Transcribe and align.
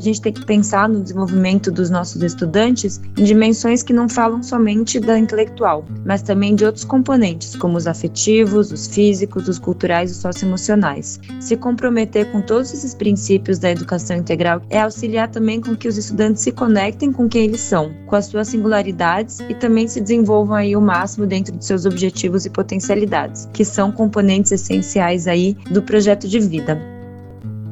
a 0.00 0.02
gente 0.02 0.22
tem 0.22 0.32
que 0.32 0.44
pensar 0.46 0.88
no 0.88 1.02
desenvolvimento 1.02 1.70
dos 1.70 1.90
nossos 1.90 2.22
estudantes 2.22 3.00
em 3.18 3.24
dimensões 3.24 3.82
que 3.82 3.92
não 3.92 4.08
falam 4.08 4.42
somente 4.42 4.98
da 4.98 5.18
intelectual, 5.18 5.84
mas 6.06 6.22
também 6.22 6.54
de 6.54 6.64
outros 6.64 6.84
componentes, 6.84 7.54
como 7.54 7.76
os 7.76 7.86
afetivos, 7.86 8.72
os 8.72 8.86
físicos, 8.86 9.46
os 9.46 9.58
culturais 9.58 10.10
e 10.10 10.14
os 10.14 10.20
socioemocionais. 10.20 11.20
Se 11.38 11.56
comprometer 11.56 12.32
com 12.32 12.40
todos 12.40 12.72
esses 12.72 12.94
princípios 12.94 13.58
da 13.58 13.70
educação 13.70 14.16
integral 14.16 14.62
é 14.70 14.80
auxiliar 14.80 15.28
também 15.28 15.60
com 15.60 15.76
que 15.76 15.86
os 15.86 15.98
estudantes 15.98 16.42
se 16.42 16.52
conectem 16.52 17.12
com 17.12 17.28
quem 17.28 17.44
eles 17.44 17.60
são, 17.60 17.92
com 18.06 18.16
as 18.16 18.26
suas 18.26 18.48
singularidades 18.48 19.40
e 19.48 19.54
também 19.54 19.86
se 19.86 20.00
desenvolvam 20.00 20.56
aí 20.56 20.74
o 20.74 20.80
máximo 20.80 21.26
dentro 21.26 21.54
de 21.56 21.64
seus 21.64 21.84
objetivos 21.84 22.46
e 22.46 22.50
potencialidades, 22.50 23.48
que 23.52 23.64
são 23.64 23.92
componentes 23.92 24.52
essenciais 24.52 25.26
aí 25.26 25.54
do 25.70 25.82
projeto 25.82 26.26
de 26.26 26.40
vida. 26.40 26.99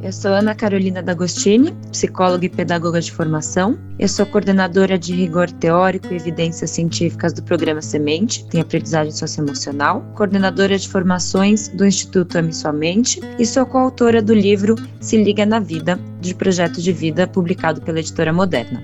Eu 0.09 0.13
sou 0.13 0.31
Ana 0.31 0.55
Carolina 0.55 1.03
D'Agostini, 1.03 1.71
psicóloga 1.91 2.47
e 2.47 2.49
pedagoga 2.49 2.99
de 2.99 3.13
formação. 3.13 3.79
Eu 3.99 4.09
sou 4.09 4.25
coordenadora 4.25 4.99
de 4.99 5.15
rigor 5.15 5.51
teórico 5.51 6.07
e 6.11 6.17
evidências 6.17 6.71
científicas 6.71 7.35
do 7.35 7.43
programa 7.43 7.83
Semente, 7.83 8.43
tem 8.47 8.59
aprendizagem 8.59 9.13
socioemocional, 9.13 10.01
coordenadora 10.17 10.79
de 10.79 10.89
formações 10.89 11.69
do 11.69 11.85
Instituto 11.85 12.39
Ame 12.39 12.55
Sua 12.55 12.73
Mente 12.73 13.21
e 13.39 13.45
sou 13.45 13.67
coautora 13.67 14.23
do 14.23 14.33
livro 14.33 14.77
Se 14.99 15.23
Liga 15.23 15.45
na 15.45 15.61
Vida, 15.61 16.01
de 16.23 16.35
projeto 16.35 16.81
de 16.81 16.91
vida 16.91 17.27
publicado 17.27 17.83
pela 17.83 18.01
editora 18.01 18.33
Moderna. 18.33 18.83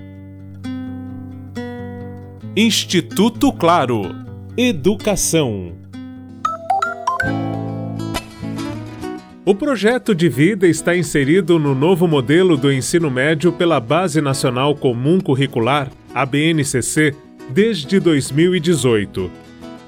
Instituto 2.54 3.51
Claro. 3.51 4.15
Educação. 4.59 5.84
O 9.46 9.54
projeto 9.54 10.14
de 10.14 10.26
vida 10.26 10.66
está 10.66 10.96
inserido 10.96 11.58
no 11.58 11.74
novo 11.74 12.08
modelo 12.08 12.56
do 12.56 12.72
ensino 12.72 13.10
médio 13.10 13.52
pela 13.52 13.78
Base 13.78 14.22
Nacional 14.22 14.74
Comum 14.74 15.20
Curricular, 15.20 15.90
BNCC, 16.30 17.14
desde 17.51 18.01
2018. 18.01 19.30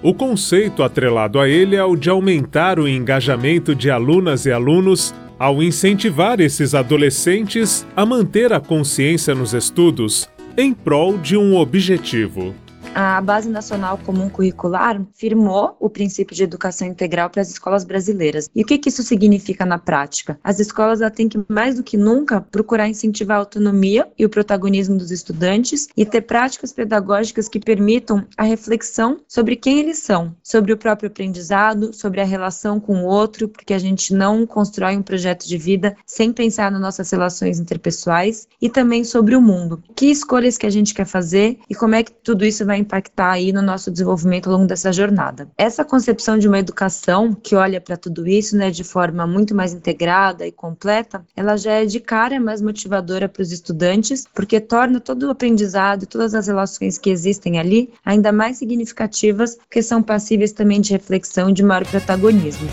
O 0.02 0.12
conceito 0.12 0.82
atrelado 0.82 1.40
a 1.40 1.48
ele 1.48 1.74
é 1.74 1.82
o 1.82 1.96
de 1.96 2.10
aumentar 2.10 2.78
o 2.78 2.86
engajamento 2.86 3.74
de 3.74 3.90
alunas 3.90 4.44
e 4.44 4.52
alunos 4.52 5.14
ao 5.38 5.62
incentivar 5.62 6.38
esses 6.38 6.74
adolescentes 6.74 7.86
a 7.96 8.04
manter 8.04 8.52
a 8.52 8.60
consciência 8.60 9.34
nos 9.34 9.54
estudos 9.54 10.28
em 10.54 10.74
prol 10.74 11.16
de 11.16 11.34
um 11.34 11.56
objetivo 11.56 12.54
a 12.96 13.20
Base 13.20 13.46
Nacional 13.46 13.98
Comum 13.98 14.30
Curricular 14.30 15.04
firmou 15.14 15.76
o 15.78 15.90
princípio 15.90 16.34
de 16.34 16.42
educação 16.42 16.88
integral 16.88 17.28
para 17.28 17.42
as 17.42 17.50
escolas 17.50 17.84
brasileiras. 17.84 18.48
E 18.54 18.62
o 18.62 18.64
que, 18.64 18.78
que 18.78 18.88
isso 18.88 19.02
significa 19.02 19.66
na 19.66 19.76
prática? 19.76 20.40
As 20.42 20.58
escolas 20.60 21.00
têm 21.14 21.28
que, 21.28 21.38
mais 21.46 21.74
do 21.74 21.82
que 21.82 21.98
nunca, 21.98 22.40
procurar 22.40 22.88
incentivar 22.88 23.36
a 23.36 23.40
autonomia 23.40 24.08
e 24.18 24.24
o 24.24 24.30
protagonismo 24.30 24.96
dos 24.96 25.10
estudantes 25.10 25.88
e 25.94 26.06
ter 26.06 26.22
práticas 26.22 26.72
pedagógicas 26.72 27.50
que 27.50 27.60
permitam 27.60 28.26
a 28.34 28.44
reflexão 28.44 29.20
sobre 29.28 29.56
quem 29.56 29.78
eles 29.78 29.98
são, 29.98 30.34
sobre 30.42 30.72
o 30.72 30.78
próprio 30.78 31.10
aprendizado, 31.10 31.92
sobre 31.92 32.22
a 32.22 32.24
relação 32.24 32.80
com 32.80 33.02
o 33.02 33.06
outro, 33.06 33.46
porque 33.46 33.74
a 33.74 33.78
gente 33.78 34.14
não 34.14 34.46
constrói 34.46 34.96
um 34.96 35.02
projeto 35.02 35.46
de 35.46 35.58
vida 35.58 35.94
sem 36.06 36.32
pensar 36.32 36.72
nas 36.72 36.80
nossas 36.80 37.10
relações 37.10 37.60
interpessoais 37.60 38.48
e 38.58 38.70
também 38.70 39.04
sobre 39.04 39.36
o 39.36 39.42
mundo. 39.42 39.82
Que 39.94 40.06
escolhas 40.06 40.56
que 40.56 40.64
a 40.64 40.70
gente 40.70 40.94
quer 40.94 41.04
fazer 41.04 41.58
e 41.68 41.74
como 41.74 41.94
é 41.94 42.02
que 42.02 42.12
tudo 42.12 42.42
isso 42.42 42.64
vai 42.64 42.85
impactar 42.86 43.32
aí 43.32 43.52
no 43.52 43.60
nosso 43.60 43.90
desenvolvimento 43.90 44.46
ao 44.46 44.54
longo 44.54 44.66
dessa 44.66 44.92
jornada. 44.92 45.48
Essa 45.58 45.84
concepção 45.84 46.38
de 46.38 46.48
uma 46.48 46.58
educação 46.58 47.34
que 47.34 47.54
olha 47.54 47.80
para 47.80 47.96
tudo 47.96 48.26
isso, 48.26 48.56
né, 48.56 48.70
de 48.70 48.84
forma 48.84 49.26
muito 49.26 49.54
mais 49.54 49.74
integrada 49.74 50.46
e 50.46 50.52
completa, 50.52 51.24
ela 51.36 51.56
já 51.56 51.72
é 51.72 51.84
de 51.84 52.00
cara 52.00 52.40
mais 52.40 52.62
motivadora 52.62 53.28
para 53.28 53.42
os 53.42 53.52
estudantes, 53.52 54.26
porque 54.34 54.60
torna 54.60 55.00
todo 55.00 55.24
o 55.24 55.30
aprendizado 55.30 56.04
e 56.04 56.06
todas 56.06 56.34
as 56.34 56.46
relações 56.46 56.96
que 56.96 57.10
existem 57.10 57.58
ali 57.58 57.92
ainda 58.04 58.32
mais 58.32 58.58
significativas, 58.58 59.56
porque 59.56 59.82
são 59.82 60.02
passíveis 60.02 60.52
também 60.52 60.80
de 60.80 60.92
reflexão 60.92 61.50
e 61.50 61.52
de 61.52 61.62
maior 61.62 61.84
protagonismo. 61.86 62.68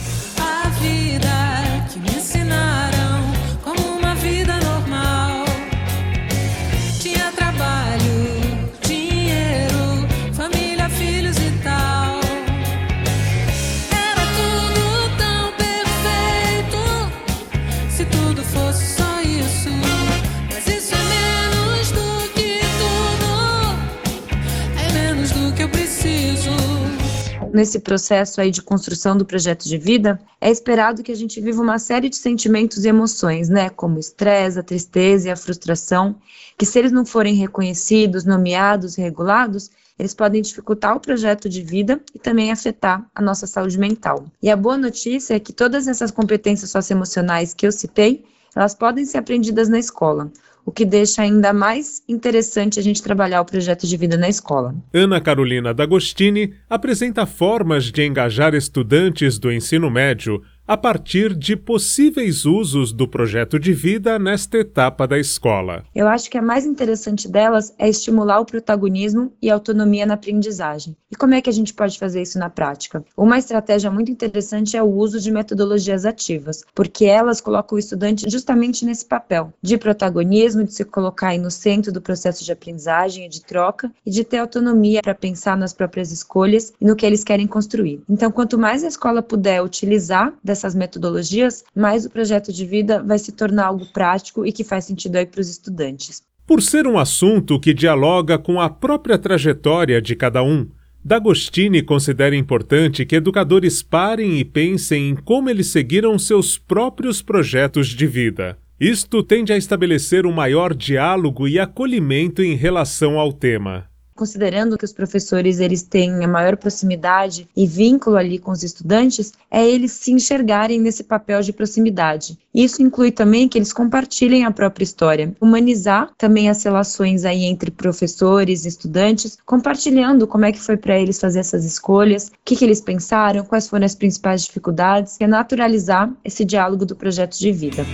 Nesse 27.54 27.80
processo 27.80 28.42
aí 28.42 28.50
de 28.50 28.64
construção 28.64 29.16
do 29.16 29.24
projeto 29.24 29.66
de 29.66 29.78
vida, 29.78 30.20
é 30.42 30.50
esperado 30.50 31.04
que 31.04 31.12
a 31.12 31.16
gente 31.16 31.40
viva 31.40 31.62
uma 31.62 31.78
série 31.78 32.10
de 32.10 32.16
sentimentos 32.16 32.84
e 32.84 32.88
emoções, 32.88 33.48
né, 33.48 33.70
como 33.70 33.98
o 33.98 34.00
estresse, 34.00 34.60
a 34.60 34.64
tristeza 34.64 35.28
e 35.28 35.32
a 35.32 35.36
frustração, 35.36 36.16
que 36.58 36.66
se 36.66 36.80
eles 36.80 36.92
não 36.92 37.06
forem 37.06 37.36
reconhecidos, 37.36 38.26
nomeados, 38.26 38.96
regulados, 38.96 39.70
eles 40.00 40.16
podem 40.16 40.42
dificultar 40.42 40.96
o 40.96 41.00
projeto 41.00 41.48
de 41.48 41.62
vida 41.62 42.02
e 42.16 42.18
também 42.18 42.52
afetar 42.52 43.06
a 43.14 43.22
nossa 43.22 43.46
saúde 43.46 43.78
mental. 43.78 44.26
E 44.42 44.50
a 44.50 44.56
boa 44.56 44.76
notícia 44.76 45.36
é 45.36 45.40
que 45.40 45.54
todas 45.54 45.88
essas 45.88 46.10
competências 46.10 46.72
socioemocionais 46.72 47.54
que 47.54 47.68
eu 47.68 47.72
citei, 47.72 48.26
elas 48.56 48.74
podem 48.74 49.06
ser 49.06 49.20
aprendidas 49.20 49.70
na 49.70 49.78
escola 49.78 50.32
o 50.66 50.72
que 50.72 50.86
deixa 50.86 51.22
ainda 51.22 51.52
mais 51.54 52.02
interessante 52.08 52.80
a 52.80 52.84
gente 52.84 53.02
trabalhar 53.02 53.42
o 53.42 53.46
projeto 53.46 53.86
de 53.86 53.98
vida 53.98 54.18
na 54.18 54.30
escola. 54.30 54.74
Ana 54.94 55.20
Carolina 55.20 55.74
D'Agostini 55.74 56.54
apresenta 56.70 57.26
formas 57.26 57.86
de 57.86 58.04
engajar 58.06 58.54
estudantes 58.54 59.38
do 59.38 59.52
ensino 59.52 59.90
médio 59.90 60.42
a 60.66 60.78
partir 60.78 61.36
de 61.36 61.58
possíveis 61.58 62.46
usos 62.46 62.94
do 62.94 63.06
projeto 63.06 63.60
de 63.60 63.74
vida 63.74 64.18
nesta 64.18 64.58
etapa 64.58 65.06
da 65.06 65.20
escola. 65.20 65.84
Eu 65.94 66.08
acho 66.08 66.30
que 66.30 66.38
a 66.38 66.42
mais 66.42 66.66
interessante 66.66 67.28
delas 67.28 67.74
é 67.78 67.90
estimular 67.90 68.40
o 68.40 68.46
protagonismo 68.46 69.34
e 69.42 69.50
autonomia 69.50 70.06
na 70.06 70.14
aprendizagem. 70.14 70.96
E 71.12 71.16
como 71.16 71.34
é 71.34 71.42
que 71.42 71.50
a 71.50 71.54
gente 71.54 71.74
pode 71.74 72.00
fazer 72.00 72.22
isso 72.22 72.40
na 72.40 72.50
prática? 72.50 73.04
Uma 73.16 73.38
estratégia 73.38 73.92
muito 73.92 74.10
interessante 74.10 74.78
é 74.78 74.82
o 74.82 74.90
uso 74.90 75.20
de 75.20 75.32
metodologias 75.32 76.06
ativas, 76.06 76.64
porque 76.74 77.06
elas 77.06 77.42
colocam 77.42 77.76
o 77.76 77.80
estudante 77.80 78.30
justamente 78.30 78.86
nesse 78.86 79.06
papel 79.06 79.54
de 79.62 79.78
protagonismo, 79.78 80.64
de 80.64 80.74
se 80.74 80.86
colocar 80.86 81.30
aí 81.30 81.38
no 81.38 81.52
centro 81.52 81.92
do 81.92 82.02
processo 82.02 82.44
de 82.44 82.52
aprendizagem 82.52 83.26
e 83.26 83.30
de 83.30 83.44
troca 83.44 83.92
e 84.06 84.10
de 84.10 84.24
ter 84.24 84.38
autonomia 84.38 85.02
para 85.04 85.14
pensar 85.14 85.58
nas 85.58 85.74
próprias 85.74 86.12
escolhas 86.12 86.74
e 86.80 86.86
no 86.86 86.96
que 86.96 87.06
eles 87.06 87.24
querem 87.24 87.48
construir. 87.48 88.02
Então, 88.10 88.32
quanto 88.32 88.58
mais 88.58 88.84
a 88.84 88.88
escola 88.88 89.22
puder 89.22 89.62
utilizar 89.62 90.34
dessas 90.54 90.76
metodologias, 90.76 91.64
mais 91.76 92.06
o 92.06 92.10
projeto 92.10 92.54
de 92.54 92.64
vida 92.64 93.02
vai 93.02 93.18
se 93.18 93.32
tornar 93.32 93.66
algo 93.66 93.86
prático 93.92 94.46
e 94.46 94.52
que 94.52 94.64
faz 94.64 94.86
sentido 94.86 95.16
aí 95.16 95.26
para 95.26 95.42
os 95.42 95.50
estudantes. 95.50 96.22
Por 96.46 96.62
ser 96.62 96.86
um 96.86 97.00
assunto 97.00 97.60
que 97.60 97.74
dialoga 97.74 98.38
com 98.38 98.62
a 98.62 98.70
própria 98.70 99.18
trajetória 99.18 100.02
de 100.02 100.16
cada 100.16 100.44
um, 100.44 100.68
D'Agostini 101.04 101.82
considera 101.82 102.36
importante 102.36 103.06
que 103.06 103.18
educadores 103.18 103.84
parem 103.84 104.40
e 104.40 104.46
pensem 104.46 105.10
em 105.10 105.16
como 105.16 105.50
eles 105.50 105.68
seguiram 105.68 106.18
seus 106.18 106.58
próprios 106.58 107.22
projetos 107.22 107.88
de 107.88 108.08
vida. 108.08 108.58
Isto 108.80 109.22
tende 109.22 109.52
a 109.52 109.58
estabelecer 109.58 110.26
um 110.26 110.32
maior 110.32 110.74
diálogo 110.74 111.46
e 111.46 111.60
acolhimento 111.60 112.42
em 112.42 112.56
relação 112.56 113.20
ao 113.20 113.34
tema 113.34 113.92
considerando 114.16 114.78
que 114.78 114.86
os 114.86 114.94
professores 114.94 115.60
eles 115.60 115.84
têm 115.84 116.24
a 116.24 116.28
maior 116.28 116.58
proximidade 116.58 117.48
e 117.56 117.68
vínculo 117.68 118.16
ali 118.16 118.40
com 118.40 118.52
os 118.52 118.64
estudantes, 118.64 119.34
é 119.50 119.66
eles 119.66 119.92
se 119.92 120.12
enxergarem 120.12 120.80
nesse 120.80 121.04
papel 121.04 121.42
de 121.42 121.54
proximidade. 121.54 122.38
Isso 122.54 122.82
inclui 122.82 123.12
também 123.12 123.48
que 123.48 123.58
eles 123.58 123.74
compartilhem 123.74 124.46
a 124.46 124.52
própria 124.52 124.84
história, 124.84 125.34
humanizar 125.42 126.12
também 126.18 126.50
as 126.50 126.64
relações 126.64 127.26
aí 127.26 127.46
entre 127.46 127.72
professores 127.72 128.66
e 128.66 128.68
estudantes, 128.68 129.38
compartilhando 129.46 130.28
como 130.28 130.46
é 130.46 130.52
que 130.52 130.60
foi 130.60 130.78
para 130.78 131.00
eles 131.00 131.20
fazer 131.20 131.40
essas 131.40 131.66
escolhas, 131.66 132.28
o 132.28 132.32
que, 132.46 132.56
que 132.56 132.64
eles 132.64 132.82
pensaram, 132.82 133.44
quais 133.44 133.68
foram 133.68 133.86
as 133.86 133.96
principais 133.96 134.44
dificuldades, 134.44 135.18
e 135.20 135.24
é 135.24 135.28
naturalizar 135.28 136.12
esse 136.24 136.46
diálogo 136.46 136.86
do 136.86 136.96
projeto 136.96 137.38
de 137.38 137.52
vida. 137.52 137.86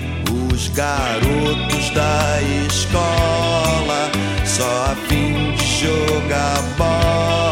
Os 0.53 0.67
garotos 0.69 1.89
da 1.91 2.41
escola 2.67 4.11
só 4.45 4.91
a 4.91 4.95
fim 5.07 5.48
jogar 5.79 6.59
bola 6.77 7.48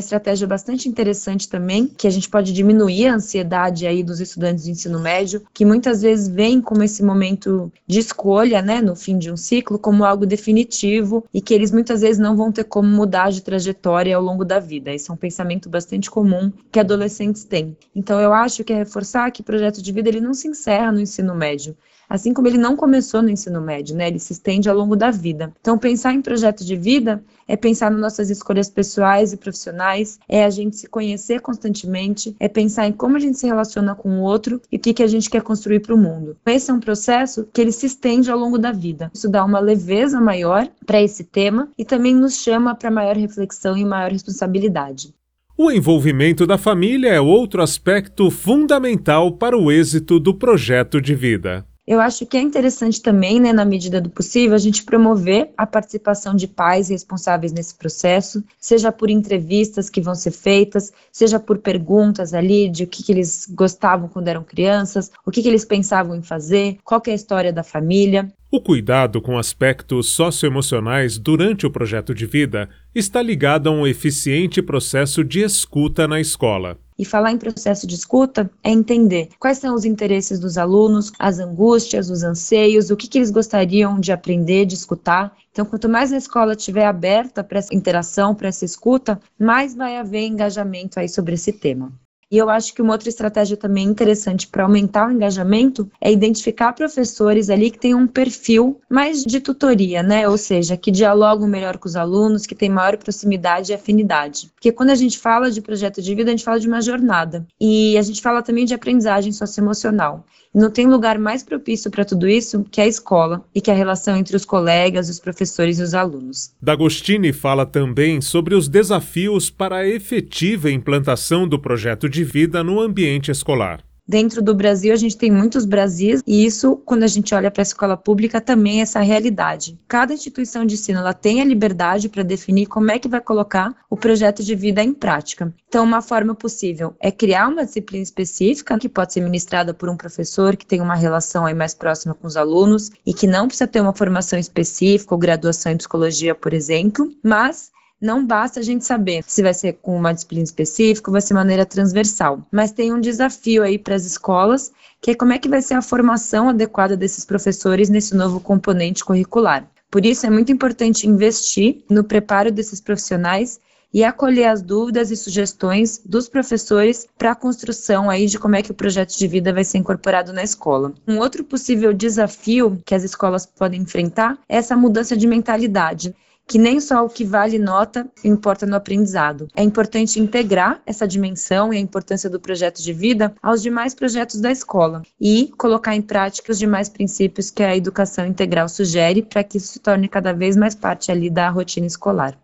estratégia 0.00 0.46
bastante 0.46 0.88
interessante 0.88 1.48
também, 1.48 1.86
que 1.86 2.06
a 2.06 2.10
gente 2.10 2.28
pode 2.28 2.52
diminuir 2.52 3.06
a 3.06 3.14
ansiedade 3.14 3.86
aí 3.86 4.02
dos 4.02 4.20
estudantes 4.20 4.64
de 4.64 4.72
ensino 4.72 4.98
médio, 4.98 5.42
que 5.54 5.64
muitas 5.64 6.02
vezes 6.02 6.28
vem 6.28 6.60
como 6.60 6.82
esse 6.82 7.02
momento 7.02 7.72
de 7.86 8.00
escolha, 8.00 8.60
né, 8.60 8.82
no 8.82 8.96
fim 8.96 9.18
de 9.18 9.30
um 9.30 9.36
ciclo, 9.36 9.78
como 9.78 10.04
algo 10.04 10.26
definitivo 10.26 11.24
e 11.32 11.40
que 11.40 11.54
eles 11.54 11.70
muitas 11.70 12.00
vezes 12.00 12.18
não 12.18 12.36
vão 12.36 12.50
ter 12.50 12.64
como 12.64 12.88
mudar 12.88 13.30
de 13.30 13.42
trajetória 13.42 14.16
ao 14.16 14.22
longo 14.22 14.44
da 14.44 14.58
vida. 14.58 14.92
Esse 14.92 15.10
é 15.10 15.14
um 15.14 15.16
pensamento 15.16 15.68
bastante 15.68 16.10
comum 16.10 16.52
que 16.72 16.80
adolescentes 16.80 17.44
têm. 17.44 17.76
Então 17.94 18.20
eu 18.20 18.32
acho 18.32 18.64
que 18.64 18.72
é 18.72 18.76
reforçar 18.76 19.30
que 19.30 19.40
o 19.40 19.44
projeto 19.44 19.80
de 19.80 19.92
vida 19.92 20.08
ele 20.08 20.20
não 20.20 20.34
se 20.34 20.48
encerra 20.48 20.90
no 20.90 21.00
ensino 21.00 21.34
médio 21.34 21.76
assim 22.10 22.34
como 22.34 22.48
ele 22.48 22.58
não 22.58 22.74
começou 22.74 23.22
no 23.22 23.30
ensino 23.30 23.60
médio, 23.60 23.94
né? 23.96 24.08
Ele 24.08 24.18
se 24.18 24.32
estende 24.32 24.68
ao 24.68 24.76
longo 24.76 24.96
da 24.96 25.12
vida. 25.12 25.52
Então, 25.60 25.78
pensar 25.78 26.12
em 26.12 26.20
projeto 26.20 26.64
de 26.64 26.74
vida 26.74 27.22
é 27.46 27.56
pensar 27.56 27.90
nas 27.90 28.00
nossas 28.00 28.30
escolhas 28.30 28.68
pessoais 28.68 29.32
e 29.32 29.36
profissionais, 29.36 30.18
é 30.28 30.44
a 30.44 30.50
gente 30.50 30.76
se 30.76 30.88
conhecer 30.88 31.40
constantemente, 31.40 32.34
é 32.40 32.48
pensar 32.48 32.88
em 32.88 32.92
como 32.92 33.16
a 33.16 33.20
gente 33.20 33.38
se 33.38 33.46
relaciona 33.46 33.94
com 33.94 34.08
o 34.18 34.22
outro 34.22 34.60
e 34.70 34.76
o 34.76 34.80
que, 34.80 34.92
que 34.92 35.02
a 35.02 35.06
gente 35.06 35.30
quer 35.30 35.42
construir 35.42 35.80
para 35.80 35.94
o 35.94 35.98
mundo. 35.98 36.36
Esse 36.44 36.70
é 36.70 36.74
um 36.74 36.80
processo 36.80 37.46
que 37.52 37.60
ele 37.60 37.72
se 37.72 37.86
estende 37.86 38.30
ao 38.30 38.38
longo 38.38 38.58
da 38.58 38.72
vida. 38.72 39.10
Isso 39.14 39.28
dá 39.28 39.44
uma 39.44 39.60
leveza 39.60 40.20
maior 40.20 40.68
para 40.84 41.00
esse 41.00 41.22
tema 41.22 41.68
e 41.78 41.84
também 41.84 42.14
nos 42.14 42.34
chama 42.34 42.74
para 42.74 42.90
maior 42.90 43.16
reflexão 43.16 43.76
e 43.76 43.84
maior 43.84 44.10
responsabilidade. 44.10 45.14
O 45.56 45.70
envolvimento 45.70 46.46
da 46.46 46.56
família 46.56 47.10
é 47.10 47.20
outro 47.20 47.62
aspecto 47.62 48.30
fundamental 48.30 49.32
para 49.32 49.58
o 49.58 49.70
êxito 49.70 50.18
do 50.18 50.34
projeto 50.34 51.00
de 51.00 51.14
vida. 51.14 51.66
Eu 51.86 52.00
acho 52.00 52.26
que 52.26 52.36
é 52.36 52.40
interessante 52.40 53.00
também, 53.02 53.40
né, 53.40 53.52
na 53.52 53.64
medida 53.64 54.00
do 54.00 54.10
possível, 54.10 54.54
a 54.54 54.58
gente 54.58 54.84
promover 54.84 55.50
a 55.56 55.66
participação 55.66 56.36
de 56.36 56.46
pais 56.46 56.88
responsáveis 56.88 57.52
nesse 57.52 57.74
processo, 57.74 58.44
seja 58.58 58.92
por 58.92 59.10
entrevistas 59.10 59.90
que 59.90 60.00
vão 60.00 60.14
ser 60.14 60.30
feitas, 60.30 60.92
seja 61.10 61.40
por 61.40 61.58
perguntas 61.58 62.32
ali 62.34 62.68
de 62.68 62.84
o 62.84 62.86
que, 62.86 63.02
que 63.02 63.12
eles 63.12 63.48
gostavam 63.50 64.08
quando 64.08 64.28
eram 64.28 64.44
crianças, 64.44 65.10
o 65.24 65.30
que, 65.30 65.42
que 65.42 65.48
eles 65.48 65.64
pensavam 65.64 66.14
em 66.14 66.22
fazer, 66.22 66.78
qual 66.84 67.02
é 67.06 67.10
a 67.10 67.14
história 67.14 67.52
da 67.52 67.62
família. 67.62 68.32
O 68.52 68.60
cuidado 68.60 69.22
com 69.22 69.38
aspectos 69.38 70.10
socioemocionais 70.10 71.18
durante 71.18 71.66
o 71.66 71.70
projeto 71.70 72.12
de 72.12 72.26
vida 72.26 72.68
está 72.92 73.22
ligado 73.22 73.68
a 73.68 73.72
um 73.72 73.86
eficiente 73.86 74.60
processo 74.60 75.22
de 75.22 75.40
escuta 75.40 76.08
na 76.08 76.20
escola. 76.20 76.76
E 77.00 77.04
falar 77.06 77.32
em 77.32 77.38
processo 77.38 77.86
de 77.86 77.94
escuta 77.94 78.50
é 78.62 78.70
entender 78.70 79.30
quais 79.38 79.56
são 79.56 79.74
os 79.74 79.86
interesses 79.86 80.38
dos 80.38 80.58
alunos, 80.58 81.10
as 81.18 81.38
angústias, 81.38 82.10
os 82.10 82.22
anseios, 82.22 82.90
o 82.90 82.96
que, 82.96 83.08
que 83.08 83.16
eles 83.16 83.30
gostariam 83.30 83.98
de 83.98 84.12
aprender, 84.12 84.66
de 84.66 84.74
escutar. 84.74 85.34
Então, 85.50 85.64
quanto 85.64 85.88
mais 85.88 86.12
a 86.12 86.18
escola 86.18 86.52
estiver 86.52 86.84
aberta 86.84 87.42
para 87.42 87.58
essa 87.58 87.74
interação, 87.74 88.34
para 88.34 88.48
essa 88.48 88.66
escuta, 88.66 89.18
mais 89.38 89.74
vai 89.74 89.96
haver 89.96 90.26
engajamento 90.26 91.00
aí 91.00 91.08
sobre 91.08 91.36
esse 91.36 91.54
tema. 91.54 91.90
E 92.30 92.38
eu 92.38 92.48
acho 92.48 92.72
que 92.72 92.80
uma 92.80 92.92
outra 92.92 93.08
estratégia 93.08 93.56
também 93.56 93.88
interessante 93.88 94.46
para 94.46 94.62
aumentar 94.62 95.08
o 95.08 95.10
engajamento 95.10 95.90
é 96.00 96.12
identificar 96.12 96.72
professores 96.72 97.50
ali 97.50 97.72
que 97.72 97.78
têm 97.78 97.92
um 97.92 98.06
perfil 98.06 98.80
mais 98.88 99.24
de 99.24 99.40
tutoria, 99.40 100.00
né? 100.00 100.28
Ou 100.28 100.38
seja, 100.38 100.76
que 100.76 100.92
dialogam 100.92 101.48
melhor 101.48 101.76
com 101.76 101.88
os 101.88 101.96
alunos, 101.96 102.46
que 102.46 102.54
têm 102.54 102.68
maior 102.68 102.96
proximidade 102.98 103.72
e 103.72 103.74
afinidade. 103.74 104.48
Porque 104.54 104.70
quando 104.70 104.90
a 104.90 104.94
gente 104.94 105.18
fala 105.18 105.50
de 105.50 105.60
projeto 105.60 106.00
de 106.00 106.14
vida, 106.14 106.30
a 106.30 106.32
gente 106.32 106.44
fala 106.44 106.60
de 106.60 106.68
uma 106.68 106.80
jornada. 106.80 107.44
E 107.60 107.98
a 107.98 108.02
gente 108.02 108.22
fala 108.22 108.42
também 108.42 108.64
de 108.64 108.74
aprendizagem 108.74 109.32
socioemocional. 109.32 110.24
E 110.52 110.58
não 110.58 110.70
tem 110.70 110.86
lugar 110.86 111.16
mais 111.16 111.44
propício 111.44 111.90
para 111.90 112.04
tudo 112.04 112.28
isso 112.28 112.64
que 112.70 112.80
a 112.80 112.86
escola 112.86 113.44
e 113.54 113.60
que 113.60 113.70
a 113.70 113.74
relação 113.74 114.16
entre 114.16 114.34
os 114.34 114.44
colegas, 114.44 115.08
os 115.08 115.20
professores 115.20 115.78
e 115.78 115.82
os 115.82 115.94
alunos. 115.94 116.50
D'Agostini 116.60 117.32
fala 117.32 117.64
também 117.64 118.20
sobre 118.20 118.56
os 118.56 118.68
desafios 118.68 119.48
para 119.48 119.76
a 119.76 119.88
efetiva 119.88 120.70
implantação 120.70 121.46
do 121.46 121.58
projeto 121.58 122.08
de 122.08 122.19
vida 122.24 122.62
no 122.62 122.80
ambiente 122.80 123.30
escolar. 123.30 123.84
Dentro 124.10 124.42
do 124.42 124.52
Brasil, 124.52 124.92
a 124.92 124.96
gente 124.96 125.16
tem 125.16 125.30
muitos 125.30 125.64
Brasis, 125.64 126.20
e 126.26 126.44
isso, 126.44 126.74
quando 126.84 127.04
a 127.04 127.06
gente 127.06 127.32
olha 127.32 127.48
para 127.48 127.60
a 127.60 127.62
escola 127.62 127.96
pública, 127.96 128.40
também 128.40 128.80
é 128.80 128.82
essa 128.82 128.98
realidade. 128.98 129.78
Cada 129.86 130.12
instituição 130.12 130.66
de 130.66 130.74
ensino 130.74 130.98
ela 130.98 131.14
tem 131.14 131.40
a 131.40 131.44
liberdade 131.44 132.08
para 132.08 132.24
definir 132.24 132.66
como 132.66 132.90
é 132.90 132.98
que 132.98 133.06
vai 133.06 133.20
colocar 133.20 133.72
o 133.88 133.96
projeto 133.96 134.42
de 134.42 134.56
vida 134.56 134.82
em 134.82 134.92
prática. 134.92 135.54
Então, 135.68 135.84
uma 135.84 136.02
forma 136.02 136.34
possível 136.34 136.92
é 136.98 137.12
criar 137.12 137.46
uma 137.46 137.64
disciplina 137.64 138.02
específica 138.02 138.76
que 138.80 138.88
pode 138.88 139.12
ser 139.12 139.20
ministrada 139.20 139.72
por 139.72 139.88
um 139.88 139.96
professor 139.96 140.56
que 140.56 140.66
tem 140.66 140.80
uma 140.80 140.96
relação 140.96 141.46
aí 141.46 141.54
mais 141.54 141.72
próxima 141.72 142.12
com 142.12 142.26
os 142.26 142.36
alunos 142.36 142.90
e 143.06 143.14
que 143.14 143.28
não 143.28 143.46
precisa 143.46 143.68
ter 143.68 143.80
uma 143.80 143.94
formação 143.94 144.40
específica 144.40 145.14
ou 145.14 145.20
graduação 145.20 145.70
em 145.70 145.76
psicologia, 145.76 146.34
por 146.34 146.52
exemplo, 146.52 147.08
mas 147.22 147.70
não 148.00 148.24
basta 148.24 148.60
a 148.60 148.62
gente 148.62 148.84
saber 148.84 149.22
se 149.26 149.42
vai 149.42 149.52
ser 149.52 149.74
com 149.74 149.96
uma 149.96 150.12
disciplina 150.12 150.44
específica 150.44 151.10
vai 151.10 151.20
ser 151.20 151.34
maneira 151.34 151.66
transversal. 151.66 152.40
Mas 152.50 152.72
tem 152.72 152.92
um 152.92 153.00
desafio 153.00 153.62
aí 153.62 153.78
para 153.78 153.94
as 153.94 154.06
escolas, 154.06 154.72
que 155.00 155.10
é 155.10 155.14
como 155.14 155.32
é 155.32 155.38
que 155.38 155.48
vai 155.48 155.60
ser 155.60 155.74
a 155.74 155.82
formação 155.82 156.48
adequada 156.48 156.96
desses 156.96 157.24
professores 157.24 157.90
nesse 157.90 158.14
novo 158.16 158.40
componente 158.40 159.04
curricular. 159.04 159.68
Por 159.90 160.06
isso 160.06 160.24
é 160.24 160.30
muito 160.30 160.50
importante 160.50 161.06
investir 161.06 161.82
no 161.90 162.04
preparo 162.04 162.50
desses 162.50 162.80
profissionais 162.80 163.60
e 163.92 164.04
acolher 164.04 164.44
as 164.44 164.62
dúvidas 164.62 165.10
e 165.10 165.16
sugestões 165.16 166.00
dos 166.06 166.28
professores 166.28 167.06
para 167.18 167.32
a 167.32 167.34
construção 167.34 168.08
aí 168.08 168.26
de 168.26 168.38
como 168.38 168.54
é 168.54 168.62
que 168.62 168.70
o 168.70 168.74
projeto 168.74 169.18
de 169.18 169.26
vida 169.26 169.52
vai 169.52 169.64
ser 169.64 169.78
incorporado 169.78 170.32
na 170.32 170.44
escola. 170.44 170.94
Um 171.06 171.18
outro 171.18 171.42
possível 171.42 171.92
desafio 171.92 172.80
que 172.86 172.94
as 172.94 173.02
escolas 173.02 173.44
podem 173.44 173.82
enfrentar 173.82 174.38
é 174.48 174.56
essa 174.56 174.76
mudança 174.76 175.16
de 175.16 175.26
mentalidade 175.26 176.14
que 176.50 176.58
nem 176.58 176.80
só 176.80 177.04
o 177.04 177.08
que 177.08 177.24
vale 177.24 177.60
nota 177.60 178.10
importa 178.24 178.66
no 178.66 178.74
aprendizado. 178.74 179.46
É 179.54 179.62
importante 179.62 180.18
integrar 180.18 180.82
essa 180.84 181.06
dimensão 181.06 181.72
e 181.72 181.76
a 181.76 181.80
importância 181.80 182.28
do 182.28 182.40
projeto 182.40 182.82
de 182.82 182.92
vida 182.92 183.32
aos 183.40 183.62
demais 183.62 183.94
projetos 183.94 184.40
da 184.40 184.50
escola 184.50 185.02
e 185.20 185.52
colocar 185.56 185.94
em 185.94 186.02
prática 186.02 186.50
os 186.50 186.58
demais 186.58 186.88
princípios 186.88 187.52
que 187.52 187.62
a 187.62 187.76
educação 187.76 188.26
integral 188.26 188.68
sugere 188.68 189.22
para 189.22 189.44
que 189.44 189.58
isso 189.58 189.68
se 189.68 189.78
torne 189.78 190.08
cada 190.08 190.32
vez 190.32 190.56
mais 190.56 190.74
parte 190.74 191.12
ali 191.12 191.30
da 191.30 191.48
rotina 191.50 191.86
escolar. 191.86 192.36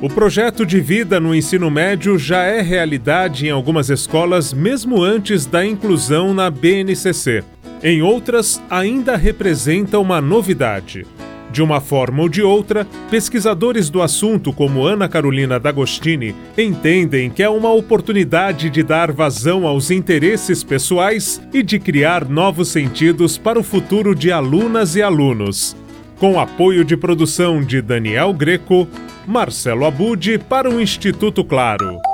O 0.00 0.08
projeto 0.08 0.64
de 0.64 0.80
vida 0.80 1.18
no 1.18 1.34
ensino 1.34 1.68
médio 1.68 2.16
já 2.16 2.44
é 2.44 2.60
realidade 2.60 3.48
em 3.48 3.50
algumas 3.50 3.90
escolas 3.90 4.52
mesmo 4.52 5.02
antes 5.02 5.46
da 5.46 5.66
inclusão 5.66 6.32
na 6.32 6.48
BNCC. 6.48 7.42
Em 7.82 8.00
outras, 8.00 8.62
ainda 8.70 9.16
representa 9.16 9.98
uma 9.98 10.20
novidade. 10.20 11.04
De 11.50 11.60
uma 11.60 11.80
forma 11.80 12.22
ou 12.22 12.28
de 12.28 12.40
outra, 12.40 12.86
pesquisadores 13.10 13.90
do 13.90 14.00
assunto 14.00 14.52
como 14.52 14.86
Ana 14.86 15.06
Carolina 15.08 15.60
D'Agostini 15.60 16.34
entendem 16.56 17.28
que 17.28 17.42
é 17.42 17.48
uma 17.48 17.70
oportunidade 17.72 18.70
de 18.70 18.82
dar 18.82 19.12
vazão 19.12 19.66
aos 19.66 19.90
interesses 19.90 20.64
pessoais 20.64 21.42
e 21.52 21.62
de 21.62 21.78
criar 21.78 22.26
novos 22.26 22.68
sentidos 22.68 23.36
para 23.36 23.58
o 23.58 23.62
futuro 23.62 24.14
de 24.14 24.32
alunas 24.32 24.96
e 24.96 25.02
alunos. 25.02 25.76
Com 26.18 26.40
apoio 26.40 26.84
de 26.84 26.96
produção 26.96 27.60
de 27.60 27.82
Daniel 27.82 28.32
Greco, 28.32 28.88
Marcelo 29.26 29.84
Abude 29.84 30.38
para 30.38 30.70
o 30.70 30.80
Instituto 30.80 31.44
Claro. 31.44 32.11